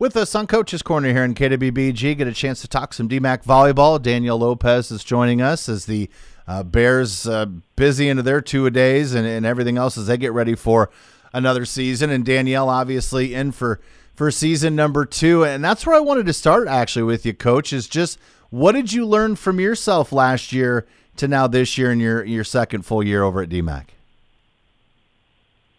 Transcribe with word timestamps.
With 0.00 0.16
us 0.16 0.34
on 0.34 0.46
Coach's 0.46 0.80
Corner 0.80 1.12
here 1.12 1.24
in 1.24 1.34
KWBG, 1.34 2.16
get 2.16 2.26
a 2.26 2.32
chance 2.32 2.62
to 2.62 2.68
talk 2.68 2.94
some 2.94 3.06
DMACC 3.06 3.44
volleyball. 3.44 4.00
Danielle 4.00 4.38
Lopez 4.38 4.90
is 4.90 5.04
joining 5.04 5.42
us 5.42 5.68
as 5.68 5.84
the 5.84 6.08
uh, 6.48 6.62
Bears 6.62 7.26
uh, 7.26 7.44
busy 7.76 8.08
into 8.08 8.22
their 8.22 8.40
two 8.40 8.64
a 8.64 8.70
days 8.70 9.12
and, 9.12 9.26
and 9.26 9.44
everything 9.44 9.76
else 9.76 9.98
as 9.98 10.06
they 10.06 10.16
get 10.16 10.32
ready 10.32 10.54
for 10.54 10.88
another 11.34 11.66
season. 11.66 12.08
And 12.08 12.24
Danielle 12.24 12.70
obviously 12.70 13.34
in 13.34 13.52
for 13.52 13.78
for 14.14 14.30
season 14.30 14.74
number 14.74 15.04
two. 15.04 15.44
And 15.44 15.62
that's 15.62 15.84
where 15.84 15.96
I 15.96 16.00
wanted 16.00 16.24
to 16.24 16.32
start 16.32 16.66
actually 16.66 17.02
with 17.02 17.26
you, 17.26 17.34
Coach. 17.34 17.70
Is 17.70 17.86
just 17.86 18.18
what 18.48 18.72
did 18.72 18.94
you 18.94 19.04
learn 19.04 19.36
from 19.36 19.60
yourself 19.60 20.12
last 20.12 20.50
year 20.50 20.86
to 21.16 21.28
now 21.28 21.46
this 21.46 21.76
year 21.76 21.92
in 21.92 22.00
your 22.00 22.24
your 22.24 22.44
second 22.44 22.86
full 22.86 23.02
year 23.02 23.22
over 23.22 23.42
at 23.42 23.50
DMACC? 23.50 23.88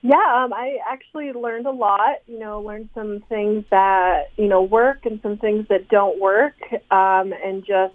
Yeah, 0.03 0.15
um, 0.15 0.51
I 0.51 0.79
actually 0.87 1.31
learned 1.31 1.67
a 1.67 1.71
lot. 1.71 2.17
You 2.27 2.39
know, 2.39 2.61
learned 2.61 2.89
some 2.95 3.23
things 3.29 3.65
that 3.69 4.31
you 4.35 4.47
know 4.47 4.63
work 4.63 5.05
and 5.05 5.19
some 5.21 5.37
things 5.37 5.67
that 5.69 5.89
don't 5.89 6.19
work, 6.19 6.55
um, 6.89 7.33
and 7.33 7.63
just 7.63 7.93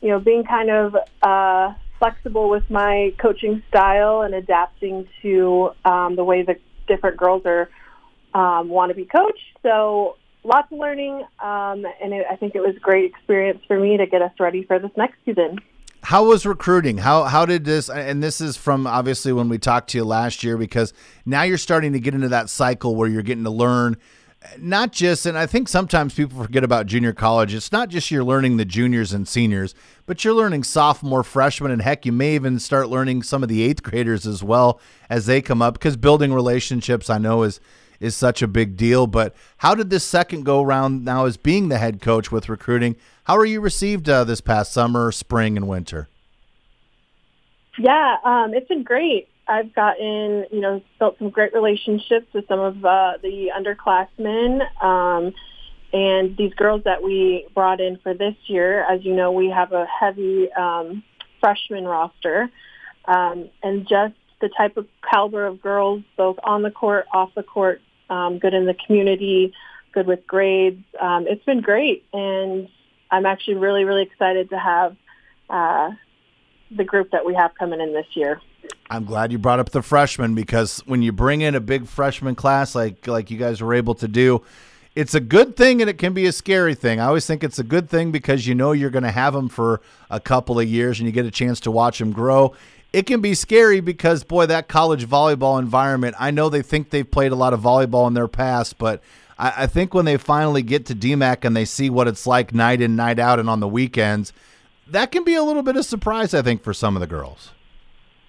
you 0.00 0.08
know 0.08 0.18
being 0.18 0.44
kind 0.44 0.70
of 0.70 0.96
uh, 1.22 1.74
flexible 2.00 2.50
with 2.50 2.68
my 2.70 3.14
coaching 3.18 3.62
style 3.68 4.22
and 4.22 4.34
adapting 4.34 5.08
to 5.22 5.70
um, 5.84 6.16
the 6.16 6.24
way 6.24 6.42
that 6.42 6.60
different 6.88 7.16
girls 7.16 7.42
are 7.44 7.70
um, 8.34 8.68
want 8.68 8.90
to 8.90 8.96
be 8.96 9.04
coached. 9.04 9.58
So 9.62 10.16
lots 10.42 10.72
of 10.72 10.78
learning, 10.78 11.22
um, 11.40 11.86
and 12.02 12.12
it, 12.12 12.26
I 12.28 12.34
think 12.34 12.56
it 12.56 12.60
was 12.60 12.74
a 12.76 12.80
great 12.80 13.04
experience 13.04 13.60
for 13.68 13.78
me 13.78 13.96
to 13.96 14.06
get 14.06 14.22
us 14.22 14.32
ready 14.40 14.64
for 14.64 14.80
this 14.80 14.90
next 14.96 15.18
season. 15.24 15.58
How 16.02 16.24
was 16.24 16.46
recruiting? 16.46 16.98
How 16.98 17.24
how 17.24 17.44
did 17.44 17.64
this? 17.64 17.90
And 17.90 18.22
this 18.22 18.40
is 18.40 18.56
from 18.56 18.86
obviously 18.86 19.32
when 19.32 19.48
we 19.48 19.58
talked 19.58 19.90
to 19.90 19.98
you 19.98 20.04
last 20.04 20.42
year 20.42 20.56
because 20.56 20.92
now 21.26 21.42
you're 21.42 21.58
starting 21.58 21.92
to 21.92 22.00
get 22.00 22.14
into 22.14 22.28
that 22.28 22.48
cycle 22.48 22.94
where 22.96 23.08
you're 23.08 23.22
getting 23.22 23.44
to 23.44 23.50
learn 23.50 23.96
not 24.56 24.92
just 24.92 25.26
and 25.26 25.36
I 25.36 25.46
think 25.46 25.68
sometimes 25.68 26.14
people 26.14 26.42
forget 26.42 26.64
about 26.64 26.86
junior 26.86 27.12
college. 27.12 27.54
It's 27.54 27.72
not 27.72 27.88
just 27.88 28.10
you're 28.10 28.24
learning 28.24 28.56
the 28.56 28.64
juniors 28.64 29.12
and 29.12 29.26
seniors, 29.26 29.74
but 30.06 30.24
you're 30.24 30.34
learning 30.34 30.64
sophomore, 30.64 31.24
freshman, 31.24 31.72
and 31.72 31.82
heck, 31.82 32.06
you 32.06 32.12
may 32.12 32.34
even 32.34 32.58
start 32.58 32.88
learning 32.88 33.24
some 33.24 33.42
of 33.42 33.48
the 33.48 33.62
eighth 33.62 33.82
graders 33.82 34.26
as 34.26 34.42
well 34.42 34.80
as 35.10 35.26
they 35.26 35.42
come 35.42 35.60
up 35.60 35.74
because 35.74 35.96
building 35.96 36.32
relationships 36.32 37.10
I 37.10 37.18
know 37.18 37.42
is 37.42 37.60
is 38.00 38.16
such 38.16 38.42
a 38.42 38.48
big 38.48 38.76
deal. 38.76 39.06
But 39.06 39.34
how 39.58 39.74
did 39.74 39.90
this 39.90 40.04
second 40.04 40.44
go 40.44 40.62
round 40.62 41.04
now 41.04 41.24
as 41.26 41.36
being 41.36 41.68
the 41.68 41.78
head 41.78 42.00
coach 42.00 42.30
with 42.30 42.48
recruiting? 42.48 42.96
How 43.24 43.36
are 43.36 43.44
you 43.44 43.60
received 43.60 44.08
uh, 44.08 44.24
this 44.24 44.40
past 44.40 44.72
summer, 44.72 45.12
spring, 45.12 45.56
and 45.56 45.68
winter? 45.68 46.08
Yeah, 47.78 48.16
um, 48.24 48.54
it's 48.54 48.68
been 48.68 48.82
great. 48.82 49.28
I've 49.46 49.74
gotten, 49.74 50.46
you 50.50 50.60
know, 50.60 50.82
built 50.98 51.18
some 51.18 51.30
great 51.30 51.54
relationships 51.54 52.26
with 52.34 52.46
some 52.48 52.60
of 52.60 52.84
uh, 52.84 53.14
the 53.22 53.50
underclassmen. 53.56 54.60
Um, 54.82 55.32
and 55.92 56.36
these 56.36 56.52
girls 56.54 56.82
that 56.84 57.02
we 57.02 57.46
brought 57.54 57.80
in 57.80 57.96
for 58.02 58.12
this 58.12 58.34
year, 58.46 58.84
as 58.84 59.04
you 59.04 59.14
know, 59.14 59.32
we 59.32 59.48
have 59.48 59.72
a 59.72 59.86
heavy 59.86 60.52
um, 60.52 61.02
freshman 61.40 61.84
roster. 61.84 62.50
Um, 63.06 63.48
and 63.62 63.88
just 63.88 64.14
the 64.40 64.50
type 64.50 64.76
of 64.76 64.86
caliber 65.08 65.46
of 65.46 65.62
girls, 65.62 66.02
both 66.16 66.36
on 66.44 66.62
the 66.62 66.70
court, 66.70 67.06
off 67.12 67.30
the 67.34 67.42
court, 67.42 67.80
um, 68.10 68.38
good 68.38 68.54
in 68.54 68.66
the 68.66 68.74
community, 68.74 69.52
good 69.92 70.06
with 70.06 70.26
grades. 70.26 70.82
Um, 71.00 71.26
it's 71.26 71.44
been 71.44 71.60
great, 71.60 72.04
and 72.12 72.68
I'm 73.10 73.26
actually 73.26 73.54
really, 73.54 73.84
really 73.84 74.02
excited 74.02 74.50
to 74.50 74.58
have 74.58 74.96
uh, 75.50 75.90
the 76.70 76.84
group 76.84 77.10
that 77.12 77.24
we 77.24 77.34
have 77.34 77.54
coming 77.54 77.80
in 77.80 77.92
this 77.92 78.06
year. 78.14 78.40
I'm 78.90 79.04
glad 79.04 79.32
you 79.32 79.38
brought 79.38 79.60
up 79.60 79.70
the 79.70 79.82
freshmen 79.82 80.34
because 80.34 80.80
when 80.86 81.02
you 81.02 81.12
bring 81.12 81.42
in 81.42 81.54
a 81.54 81.60
big 81.60 81.86
freshman 81.86 82.34
class 82.34 82.74
like 82.74 83.06
like 83.06 83.30
you 83.30 83.38
guys 83.38 83.62
were 83.62 83.74
able 83.74 83.94
to 83.96 84.08
do, 84.08 84.42
it's 84.94 85.14
a 85.14 85.20
good 85.20 85.56
thing 85.56 85.80
and 85.80 85.88
it 85.88 85.98
can 85.98 86.12
be 86.12 86.26
a 86.26 86.32
scary 86.32 86.74
thing. 86.74 86.98
I 86.98 87.04
always 87.04 87.26
think 87.26 87.44
it's 87.44 87.58
a 87.58 87.64
good 87.64 87.88
thing 87.88 88.10
because 88.10 88.46
you 88.46 88.54
know 88.54 88.72
you're 88.72 88.90
going 88.90 89.04
to 89.04 89.10
have 89.10 89.32
them 89.34 89.48
for 89.48 89.80
a 90.10 90.20
couple 90.20 90.58
of 90.58 90.66
years 90.66 90.98
and 90.98 91.06
you 91.06 91.12
get 91.12 91.26
a 91.26 91.30
chance 91.30 91.60
to 91.60 91.70
watch 91.70 91.98
them 91.98 92.12
grow 92.12 92.54
it 92.92 93.06
can 93.06 93.20
be 93.20 93.34
scary 93.34 93.80
because 93.80 94.24
boy, 94.24 94.46
that 94.46 94.68
college 94.68 95.06
volleyball 95.06 95.58
environment. 95.58 96.16
I 96.18 96.30
know 96.30 96.48
they 96.48 96.62
think 96.62 96.90
they've 96.90 97.08
played 97.08 97.32
a 97.32 97.36
lot 97.36 97.52
of 97.52 97.60
volleyball 97.60 98.06
in 98.06 98.14
their 98.14 98.28
past, 98.28 98.78
but 98.78 99.02
I, 99.38 99.64
I 99.64 99.66
think 99.66 99.94
when 99.94 100.04
they 100.04 100.16
finally 100.16 100.62
get 100.62 100.86
to 100.86 100.94
DMACC 100.94 101.44
and 101.44 101.56
they 101.56 101.64
see 101.64 101.90
what 101.90 102.08
it's 102.08 102.26
like 102.26 102.54
night 102.54 102.80
in, 102.80 102.96
night 102.96 103.18
out, 103.18 103.38
and 103.38 103.48
on 103.48 103.60
the 103.60 103.68
weekends, 103.68 104.32
that 104.86 105.12
can 105.12 105.24
be 105.24 105.34
a 105.34 105.42
little 105.42 105.62
bit 105.62 105.76
of 105.76 105.84
surprise. 105.84 106.32
I 106.32 106.42
think 106.42 106.62
for 106.62 106.72
some 106.72 106.96
of 106.96 107.00
the 107.00 107.06
girls. 107.06 107.52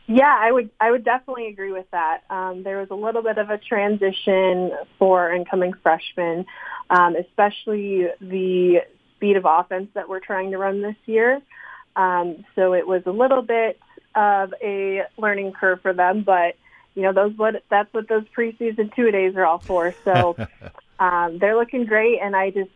Yeah, 0.07 0.35
I 0.35 0.51
would 0.51 0.71
I 0.81 0.89
would 0.89 1.05
definitely 1.05 1.47
agree 1.47 1.71
with 1.71 1.85
that. 1.91 2.23
Um, 2.31 2.63
there 2.63 2.79
was 2.79 2.89
a 2.89 2.95
little 2.95 3.21
bit 3.21 3.37
of 3.37 3.51
a 3.51 3.59
transition 3.59 4.71
for 4.97 5.31
incoming 5.31 5.73
freshmen, 5.83 6.47
um, 6.89 7.15
especially 7.15 8.07
the 8.19 8.81
speed 9.15 9.37
of 9.37 9.45
offense 9.45 9.89
that 9.93 10.09
we're 10.09 10.19
trying 10.19 10.49
to 10.51 10.57
run 10.57 10.81
this 10.81 10.95
year. 11.05 11.39
Um, 11.95 12.43
so 12.55 12.73
it 12.73 12.87
was 12.87 13.03
a 13.05 13.11
little 13.11 13.43
bit 13.43 13.79
of 14.15 14.53
a 14.61 15.03
learning 15.17 15.53
curve 15.53 15.81
for 15.81 15.93
them, 15.93 16.23
but 16.23 16.55
you 16.95 17.03
know 17.03 17.13
those 17.13 17.37
what 17.37 17.63
that's 17.69 17.91
what 17.93 18.07
those 18.07 18.23
preseason 18.35 18.93
two 18.95 19.11
days 19.11 19.35
are 19.35 19.45
all 19.45 19.59
for. 19.59 19.93
So 20.03 20.35
um, 20.99 21.37
they're 21.39 21.55
looking 21.55 21.85
great, 21.85 22.19
and 22.21 22.35
I 22.35 22.49
just 22.51 22.71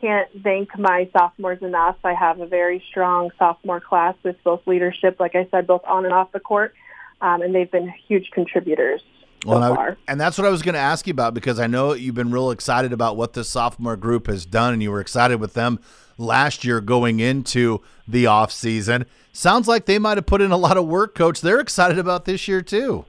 can't 0.00 0.28
thank 0.42 0.78
my 0.78 1.08
sophomores 1.12 1.62
enough. 1.62 1.96
I 2.04 2.14
have 2.14 2.40
a 2.40 2.46
very 2.46 2.82
strong 2.88 3.30
sophomore 3.38 3.80
class 3.80 4.14
with 4.22 4.36
both 4.42 4.66
leadership, 4.66 5.20
like 5.20 5.34
I 5.34 5.46
said, 5.50 5.66
both 5.66 5.82
on 5.84 6.04
and 6.04 6.14
off 6.14 6.32
the 6.32 6.40
court, 6.40 6.74
um, 7.20 7.42
and 7.42 7.54
they've 7.54 7.70
been 7.70 7.92
huge 8.08 8.30
contributors. 8.30 9.02
So 9.42 9.50
well, 9.50 9.62
and, 9.62 9.78
I, 9.78 9.96
and, 10.06 10.20
that's 10.20 10.36
what 10.36 10.46
I 10.46 10.50
was 10.50 10.60
going 10.60 10.74
to 10.74 10.80
ask 10.80 11.06
you 11.06 11.12
about 11.12 11.32
because 11.32 11.58
I 11.58 11.66
know 11.66 11.94
you've 11.94 12.14
been 12.14 12.30
real 12.30 12.50
excited 12.50 12.92
about 12.92 13.16
what 13.16 13.32
this 13.32 13.48
sophomore 13.48 13.96
group 13.96 14.26
has 14.26 14.44
done, 14.44 14.74
and 14.74 14.82
you 14.82 14.90
were 14.90 15.00
excited 15.00 15.40
with 15.40 15.54
them 15.54 15.80
last 16.18 16.62
year 16.62 16.80
going 16.82 17.20
into 17.20 17.80
the 18.06 18.26
off 18.26 18.52
season. 18.52 19.06
Sounds 19.32 19.68
like 19.68 19.86
they 19.86 19.98
might 19.98 20.16
have 20.16 20.26
put 20.26 20.40
in 20.40 20.50
a 20.50 20.56
lot 20.56 20.76
of 20.76 20.86
work, 20.86 21.14
Coach. 21.14 21.40
They're 21.40 21.60
excited 21.60 21.98
about 21.98 22.24
this 22.24 22.48
year 22.48 22.62
too. 22.62 23.04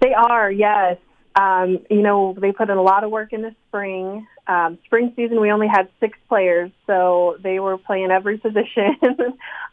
They 0.00 0.12
are, 0.12 0.50
yes. 0.50 0.98
Um, 1.34 1.78
you 1.88 2.02
know, 2.02 2.36
they 2.38 2.52
put 2.52 2.68
in 2.68 2.76
a 2.76 2.82
lot 2.82 3.04
of 3.04 3.10
work 3.10 3.32
in 3.32 3.42
the 3.42 3.54
spring. 3.68 4.26
Um, 4.46 4.78
spring 4.84 5.12
season, 5.14 5.40
we 5.40 5.52
only 5.52 5.68
had 5.68 5.88
six 6.00 6.18
players, 6.28 6.70
so 6.86 7.36
they 7.42 7.60
were 7.60 7.78
playing 7.78 8.10
every 8.10 8.38
position. 8.38 8.96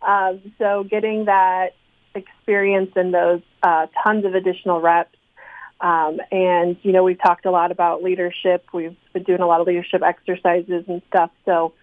um, 0.07 0.41
so 0.57 0.83
getting 0.83 1.25
that 1.25 1.69
experience 2.13 2.91
and 2.95 3.13
those 3.13 3.41
uh, 3.63 3.87
tons 4.03 4.25
of 4.25 4.35
additional 4.35 4.79
reps. 4.79 5.17
Um, 5.81 6.19
and, 6.31 6.77
you 6.83 6.93
know, 6.93 7.03
we've 7.03 7.21
talked 7.21 7.45
a 7.45 7.51
lot 7.51 7.71
about 7.71 8.01
leadership. 8.01 8.65
We've 8.73 8.95
been 9.13 9.23
doing 9.23 9.41
a 9.41 9.47
lot 9.47 9.59
of 9.59 9.67
leadership 9.67 10.01
exercises 10.03 10.85
and 10.87 11.01
stuff. 11.09 11.31
So 11.43 11.73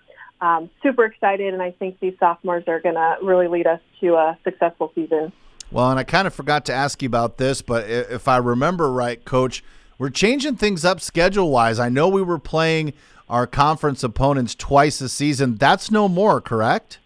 um, 0.43 0.69
super 0.83 1.05
excited, 1.05 1.55
and 1.55 1.63
I 1.63 1.71
think 1.71 2.01
these 2.01 2.15
sophomores 2.19 2.65
are 2.67 2.81
going 2.81 2.97
to 2.97 3.17
really 3.23 3.47
lead 3.47 3.69
us 3.69 3.81
to 4.01 4.15
a 4.15 4.37
successful 4.43 4.91
season. 4.95 5.33
Well, 5.71 5.89
and 5.89 5.99
I 5.99 6.03
kind 6.03 6.27
of 6.27 6.35
forgot 6.35 6.67
to 6.67 6.73
ask 6.75 7.01
you 7.01 7.07
about 7.07 7.39
this, 7.39 7.63
but 7.63 7.89
if 7.89 8.27
I 8.27 8.39
remember 8.39 8.93
right, 8.93 9.25
Coach, 9.25 9.63
we're 9.99 10.11
changing 10.11 10.57
things 10.57 10.85
up 10.85 11.01
schedule 11.01 11.51
wise. 11.51 11.79
I 11.79 11.89
know 11.89 12.09
we 12.09 12.23
were 12.23 12.41
playing 12.41 12.93
our 13.29 13.47
conference 13.47 14.03
opponents 14.03 14.57
twice 14.57 15.01
a 15.01 15.09
season. 15.09 15.57
That's 15.57 15.91
no 15.93 16.09
more, 16.09 16.41
correct? 16.41 16.99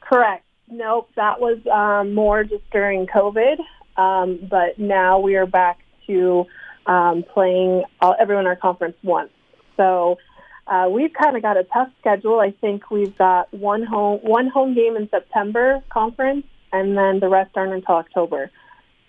Correct. 0.00 0.44
Nope, 0.68 1.10
that 1.16 1.40
was 1.40 1.58
um, 1.66 2.14
more 2.14 2.44
just 2.44 2.70
during 2.70 3.06
COVID. 3.06 3.56
Um, 3.96 4.38
but 4.48 4.78
now 4.78 5.18
we 5.18 5.34
are 5.34 5.46
back 5.46 5.80
to 6.06 6.46
um, 6.86 7.24
playing 7.34 7.82
all, 8.00 8.14
everyone 8.18 8.44
in 8.44 8.46
our 8.46 8.56
conference 8.56 8.96
once. 9.02 9.30
So 9.76 10.18
uh, 10.66 10.88
we've 10.90 11.12
kind 11.12 11.36
of 11.36 11.42
got 11.42 11.56
a 11.56 11.64
tough 11.64 11.88
schedule. 12.00 12.40
I 12.40 12.52
think 12.60 12.90
we've 12.90 13.16
got 13.16 13.52
one 13.52 13.82
home 13.82 14.20
one 14.22 14.48
home 14.48 14.74
game 14.74 14.96
in 14.96 15.08
September 15.10 15.82
conference, 15.90 16.46
and 16.72 16.96
then 16.96 17.20
the 17.20 17.28
rest 17.28 17.50
aren't 17.54 17.74
until 17.74 17.96
October. 17.96 18.50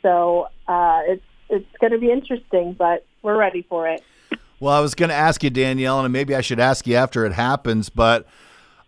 So 0.01 0.47
uh, 0.67 1.01
it's 1.07 1.23
it's 1.49 1.77
going 1.79 1.93
to 1.93 1.99
be 1.99 2.11
interesting, 2.11 2.73
but 2.77 3.05
we're 3.21 3.37
ready 3.37 3.65
for 3.69 3.87
it. 3.87 4.03
Well, 4.59 4.73
I 4.73 4.79
was 4.79 4.95
going 4.95 5.09
to 5.09 5.15
ask 5.15 5.43
you, 5.43 5.49
Danielle, 5.49 6.01
and 6.01 6.11
maybe 6.11 6.35
I 6.35 6.41
should 6.41 6.59
ask 6.59 6.87
you 6.87 6.95
after 6.95 7.25
it 7.25 7.33
happens, 7.33 7.89
but 7.89 8.27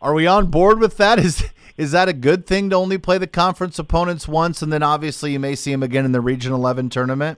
are 0.02 0.14
we 0.14 0.28
on 0.28 0.48
board 0.48 0.80
with 0.80 0.98
that? 0.98 1.19
Is 1.25 1.50
is 1.78 1.92
that 1.92 2.10
a 2.10 2.14
good 2.14 2.48
thing 2.48 2.72
to 2.72 2.75
only 2.75 2.98
play 2.98 3.19
the 3.19 3.28
conference 3.28 3.78
opponents 3.78 4.28
once, 4.28 4.62
and 4.62 4.74
then 4.74 4.81
obviously 4.81 5.31
you 5.31 5.40
may 5.40 5.56
see 5.56 5.72
them 5.72 5.84
again 5.84 6.06
in 6.06 6.12
the 6.12 6.19
Region 6.19 6.52
11 6.52 6.90
tournament? 6.90 7.38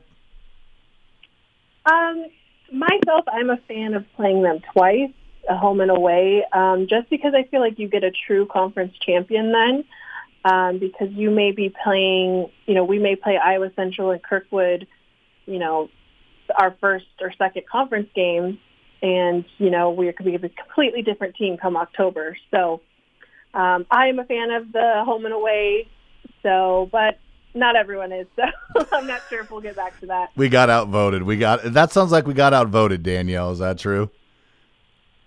Um, 1.86 2.26
myself, 2.72 3.26
I'm 3.28 3.50
a 3.50 3.58
fan 3.68 3.96
of 3.96 4.06
playing 4.16 4.44
them 4.44 4.60
twice 4.72 5.12
home 5.56 5.82
and 5.82 5.92
away, 5.92 6.44
um, 6.54 6.88
just 6.90 7.10
because 7.10 7.34
I 7.36 7.44
feel 7.44 7.60
like 7.60 7.80
you 7.80 7.88
get 7.88 8.04
a 8.04 8.12
true 8.12 8.46
conference 8.46 8.94
champion 9.06 9.52
then. 9.52 9.84
Um, 10.46 10.80
because 10.80 11.10
you 11.12 11.32
may 11.32 11.52
be 11.52 11.74
playing, 11.84 12.50
you 12.66 12.74
know, 12.74 12.86
we 12.86 12.98
may 12.98 13.18
play 13.18 13.38
Iowa 13.38 13.72
Central 13.76 14.12
and 14.12 14.24
Kirkwood, 14.24 14.88
you 15.46 15.60
know, 15.60 15.90
our 16.58 16.76
first 16.80 17.08
or 17.20 17.34
second 17.38 17.64
conference 17.70 18.08
game, 18.16 18.58
and 19.02 19.46
you 19.58 19.70
know 19.70 19.92
we 19.92 20.12
could 20.14 20.26
be 20.26 20.36
a 20.36 20.40
completely 20.40 21.02
different 21.02 21.36
team 21.36 21.58
come 21.58 21.76
October. 21.76 22.38
So 22.52 22.82
um, 23.54 23.86
I 23.90 24.08
am 24.08 24.20
a 24.20 24.26
fan 24.26 24.52
of 24.52 24.72
the 24.72 25.04
home 25.06 25.26
and 25.26 25.34
away. 25.34 25.88
So, 26.44 26.90
but 26.92 27.20
not 27.54 27.76
everyone 27.76 28.12
is. 28.12 28.28
So 28.78 28.86
I'm 28.94 29.08
not 29.08 29.22
sure 29.30 29.42
if 29.42 29.52
we'll 29.52 29.62
get 29.62 29.76
back 29.76 30.00
to 30.00 30.06
that. 30.06 30.30
We 30.36 30.48
got 30.48 30.70
outvoted. 30.70 31.24
We 31.24 31.38
got 31.38 31.74
that. 31.74 31.92
Sounds 31.92 32.12
like 32.12 32.28
we 32.28 32.34
got 32.34 32.54
outvoted. 32.54 33.04
Danielle, 33.04 33.52
is 33.52 33.60
that 33.60 33.80
true? 33.80 34.10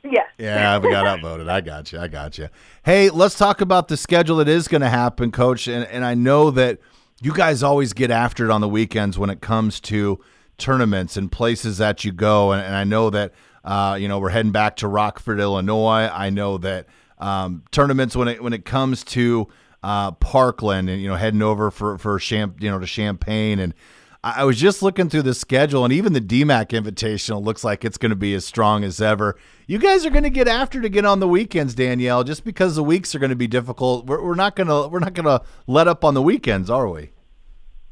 Yes. 0.04 0.28
Yeah, 0.38 0.74
I 0.74 0.80
got 0.80 1.06
outvoted. 1.06 1.48
I 1.48 1.60
got 1.60 1.92
you. 1.92 2.00
I 2.00 2.08
got 2.08 2.36
you. 2.36 2.48
Hey, 2.84 3.10
let's 3.10 3.38
talk 3.38 3.60
about 3.60 3.86
the 3.86 3.96
schedule 3.96 4.38
that 4.38 4.48
is 4.48 4.66
going 4.66 4.80
to 4.80 4.88
happen, 4.88 5.30
Coach. 5.30 5.68
And, 5.68 5.84
and 5.86 6.04
I 6.04 6.14
know 6.14 6.50
that 6.50 6.80
you 7.20 7.32
guys 7.32 7.62
always 7.62 7.92
get 7.92 8.10
after 8.10 8.44
it 8.44 8.50
on 8.50 8.60
the 8.60 8.68
weekends 8.68 9.16
when 9.16 9.30
it 9.30 9.40
comes 9.40 9.78
to 9.82 10.18
tournaments 10.58 11.16
and 11.16 11.30
places 11.30 11.78
that 11.78 12.04
you 12.04 12.10
go. 12.10 12.50
And, 12.50 12.60
and 12.60 12.74
I 12.74 12.82
know 12.82 13.08
that, 13.10 13.32
uh, 13.64 13.96
you 14.00 14.08
know, 14.08 14.18
we're 14.18 14.30
heading 14.30 14.50
back 14.50 14.74
to 14.76 14.88
Rockford, 14.88 15.38
Illinois. 15.38 16.10
I 16.12 16.30
know 16.30 16.58
that 16.58 16.86
um, 17.18 17.62
tournaments 17.70 18.16
when 18.16 18.26
it 18.26 18.42
when 18.42 18.52
it 18.52 18.64
comes 18.64 19.04
to 19.04 19.46
uh, 19.82 20.10
Parkland 20.12 20.90
and 20.90 21.00
you 21.00 21.08
know 21.08 21.14
heading 21.14 21.42
over 21.42 21.70
for 21.70 21.96
for 21.98 22.18
Champ, 22.18 22.60
you 22.60 22.68
know 22.68 22.80
to 22.80 22.86
Champaign 22.86 23.60
and 23.60 23.74
I 24.24 24.44
was 24.44 24.56
just 24.56 24.82
looking 24.82 25.08
through 25.08 25.22
the 25.22 25.34
schedule, 25.34 25.82
and 25.82 25.92
even 25.92 26.12
the 26.12 26.20
DMACC 26.20 26.80
Invitational 26.80 27.42
looks 27.42 27.64
like 27.64 27.84
it's 27.84 27.98
going 27.98 28.10
to 28.10 28.16
be 28.16 28.34
as 28.34 28.44
strong 28.44 28.84
as 28.84 29.00
ever. 29.00 29.36
You 29.66 29.78
guys 29.78 30.06
are 30.06 30.10
going 30.10 30.22
to 30.22 30.30
get 30.30 30.46
after 30.46 30.80
to 30.80 30.88
get 30.88 31.04
on 31.04 31.18
the 31.18 31.26
weekends, 31.26 31.74
Danielle, 31.74 32.22
just 32.22 32.44
because 32.44 32.76
the 32.76 32.84
weeks 32.84 33.16
are 33.16 33.18
going 33.18 33.30
to 33.30 33.36
be 33.36 33.48
difficult. 33.48 34.06
We're, 34.06 34.22
we're 34.24 34.36
not 34.36 34.54
going 34.54 34.68
to 34.68 34.86
we're 34.86 35.00
not 35.00 35.14
going 35.14 35.26
to 35.26 35.42
let 35.66 35.88
up 35.88 36.04
on 36.04 36.14
the 36.14 36.22
weekends, 36.22 36.70
are 36.70 36.88
we? 36.88 37.10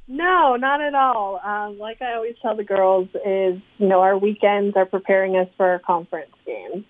No, 0.07 0.55
not 0.55 0.81
at 0.81 0.95
all. 0.95 1.41
Um, 1.43 1.79
like 1.81 2.01
I 2.01 2.15
always 2.15 2.37
tell 2.41 2.55
the 2.55 2.63
girls, 2.63 3.09
is 3.27 3.61
you 3.79 3.89
know 3.89 4.01
our 4.01 4.17
weekends 4.17 4.77
are 4.77 4.87
preparing 4.87 5.35
us 5.37 5.49
for 5.57 5.67
our 5.67 5.79
conference 5.81 6.31
games. 6.47 6.85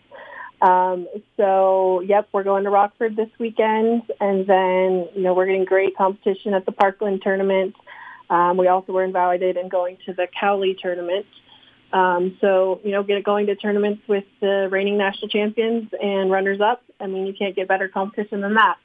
Um, 0.61 1.09
so, 1.39 2.01
yep, 2.03 2.29
we're 2.33 2.43
going 2.43 2.65
to 2.65 2.71
Rockford 2.71 3.17
this 3.17 3.31
weekend, 3.39 4.03
and 4.21 4.47
then 4.47 5.09
you 5.15 5.23
know 5.23 5.33
we're 5.33 5.47
getting 5.47 5.65
great 5.65 5.97
competition 5.97 6.53
at 6.53 6.67
the 6.67 6.73
Parkland 6.73 7.23
tournament. 7.23 7.75
Um, 8.31 8.57
we 8.57 8.69
also 8.69 8.93
were 8.93 9.05
invited 9.05 9.57
and 9.59 9.71
going 9.71 9.99
to 10.07 10.15
the 10.15 10.29
Cowley 10.41 10.77
tournament. 10.81 11.27
Um, 11.93 12.39
so, 12.41 12.81
you 12.85 12.93
know, 12.93 13.03
get 13.03 13.25
going 13.25 13.47
to 13.47 13.57
tournaments 13.57 14.03
with 14.09 14.25
the 14.41 14.69
reigning 14.71 14.97
national 14.97 15.29
champions 15.29 15.91
and 16.01 16.31
runners 16.31 16.61
up. 16.61 16.83
I 17.01 17.09
mean, 17.09 17.27
you 17.27 17.35
can't 17.35 17.57
get 17.57 17.67
better 17.67 17.89
competition 17.89 18.41
than 18.41 18.55
that. 18.55 18.77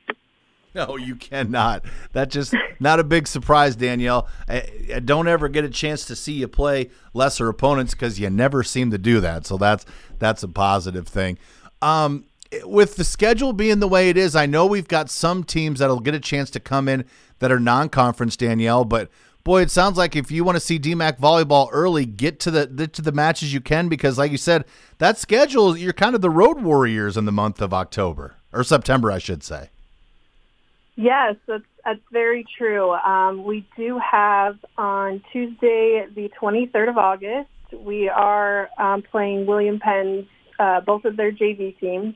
No, 0.74 0.98
you 0.98 1.16
cannot. 1.16 1.86
That's 2.12 2.34
just 2.34 2.54
not 2.82 3.00
a 3.00 3.04
big 3.04 3.28
surprise, 3.28 3.78
Danielle. 3.78 4.28
I, 4.50 4.68
I 4.96 5.00
don't 5.00 5.28
ever 5.28 5.48
get 5.48 5.64
a 5.64 5.70
chance 5.70 6.06
to 6.08 6.18
see 6.18 6.34
you 6.34 6.50
play 6.50 6.90
lesser 7.14 7.48
opponents 7.48 7.94
because 7.94 8.20
you 8.20 8.30
never 8.30 8.62
seem 8.62 8.92
to 8.92 8.98
do 8.98 9.22
that. 9.22 9.46
So 9.46 9.56
that's 9.56 9.86
that's 10.20 10.44
a 10.44 10.50
positive 10.50 11.08
thing. 11.08 11.38
Um, 11.82 12.26
with 12.64 12.98
the 12.98 13.06
schedule 13.06 13.54
being 13.54 13.80
the 13.80 13.88
way 13.88 14.10
it 14.10 14.18
is, 14.18 14.36
I 14.36 14.48
know 14.48 14.66
we've 14.66 14.88
got 14.88 15.10
some 15.10 15.46
teams 15.46 15.80
that'll 15.80 16.02
get 16.02 16.14
a 16.14 16.20
chance 16.20 16.50
to 16.52 16.60
come 16.60 16.90
in 16.90 17.06
that 17.40 17.54
are 17.54 17.60
non-conference, 17.60 18.36
Danielle. 18.36 18.84
But 18.84 19.10
boy, 19.46 19.62
it 19.62 19.72
sounds 19.72 19.98
like 19.98 20.18
if 20.18 20.30
you 20.30 20.44
want 20.44 20.58
to 20.58 20.60
see 20.60 20.78
DMACC 20.78 21.18
volleyball 21.18 21.70
early, 21.72 22.06
get 22.06 22.42
to 22.42 22.52
the 22.52 22.88
to 22.88 23.02
the 23.02 23.14
matches 23.14 23.54
you 23.54 23.62
can 23.62 23.88
because, 23.88 24.18
like 24.18 24.32
you 24.32 24.38
said, 24.38 24.66
that 24.98 25.18
schedule 25.18 25.78
you're 25.78 25.94
kind 25.94 26.16
of 26.16 26.22
the 26.22 26.30
road 26.30 26.62
warriors 26.62 27.16
in 27.16 27.24
the 27.24 27.32
month 27.32 27.62
of 27.62 27.74
October 27.74 28.36
or 28.52 28.66
September, 28.66 29.10
I 29.10 29.20
should 29.20 29.44
say. 29.44 29.70
Yes, 30.98 31.36
that's, 31.46 31.64
that's 31.84 32.00
very 32.12 32.46
true. 32.58 32.92
Um, 32.94 33.44
we 33.44 33.68
do 33.76 34.00
have 34.00 34.58
on 34.78 35.22
Tuesday, 35.32 36.06
the 36.14 36.30
23rd 36.42 36.90
of 36.90 36.98
August, 36.98 37.50
we 37.74 38.08
are 38.08 38.70
um, 38.78 39.02
playing 39.02 39.46
William 39.46 39.80
Penn's, 39.80 40.26
uh, 40.58 40.80
both 40.82 41.04
of 41.04 41.18
their 41.18 41.34
JV 41.34 41.78
teams. 41.80 42.16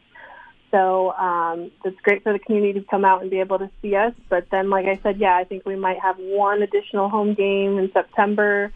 So 0.72 1.12
um, 1.14 1.72
it's 1.84 2.00
great 2.02 2.24
for 2.24 2.34
the 2.34 2.40
community 2.40 2.80
to 2.80 2.86
come 2.86 3.04
out 3.04 3.22
and 3.22 3.32
be 3.32 3.40
able 3.40 3.60
to 3.60 3.70
see 3.82 3.96
us. 3.96 4.14
But 4.30 4.48
then, 4.52 4.70
like 4.70 4.86
I 4.86 5.00
said, 5.02 5.20
yeah, 5.20 5.36
I 5.36 5.44
think 5.44 5.66
we 5.66 5.76
might 5.76 6.00
have 6.00 6.18
one 6.18 6.62
additional 6.62 7.10
home 7.10 7.34
game 7.34 7.78
in 7.78 7.92
September, 7.92 8.72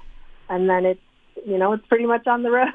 and 0.50 0.70
then 0.70 0.86
it's 0.86 1.02
you 1.46 1.58
know 1.58 1.74
it's 1.74 1.86
pretty 1.88 2.06
much 2.06 2.26
on 2.28 2.44
the 2.44 2.52
road. 2.52 2.74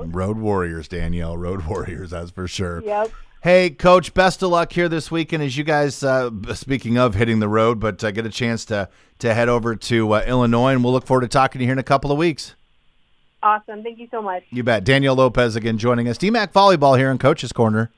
road 0.14 0.38
warriors, 0.38 0.88
Danielle. 0.88 1.36
Road 1.36 1.66
warriors, 1.66 2.10
that's 2.10 2.30
for 2.30 2.46
sure. 2.46 2.82
Yep. 2.82 3.10
Hey, 3.42 3.68
Coach, 3.68 4.14
best 4.14 4.42
of 4.42 4.48
luck 4.48 4.72
here 4.72 4.88
this 4.88 5.10
weekend 5.10 5.42
as 5.42 5.54
you 5.54 5.64
guys, 5.64 6.02
uh, 6.02 6.30
speaking 6.54 6.96
of 6.96 7.14
hitting 7.14 7.40
the 7.40 7.48
road, 7.48 7.78
but 7.78 8.02
uh, 8.02 8.10
get 8.10 8.24
a 8.24 8.30
chance 8.30 8.64
to, 8.64 8.88
to 9.18 9.34
head 9.34 9.50
over 9.50 9.76
to 9.76 10.14
uh, 10.14 10.24
Illinois, 10.26 10.72
and 10.72 10.82
we'll 10.82 10.94
look 10.94 11.06
forward 11.06 11.20
to 11.20 11.28
talking 11.28 11.58
to 11.58 11.62
you 11.62 11.66
here 11.66 11.74
in 11.74 11.78
a 11.78 11.82
couple 11.82 12.10
of 12.10 12.16
weeks. 12.16 12.54
Awesome. 13.42 13.82
Thank 13.82 13.98
you 13.98 14.08
so 14.10 14.22
much. 14.22 14.44
You 14.48 14.62
bet. 14.62 14.84
Danielle 14.84 15.16
Lopez 15.16 15.56
again 15.56 15.76
joining 15.76 16.08
us. 16.08 16.16
DMACC 16.16 16.52
Volleyball 16.54 16.96
here 16.96 17.10
in 17.10 17.18
Coach's 17.18 17.52
Corner. 17.52 17.92